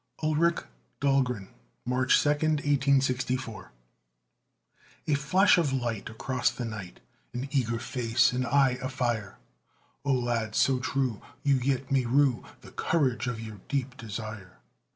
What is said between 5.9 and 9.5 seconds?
across the night, An eager face, an eye afire!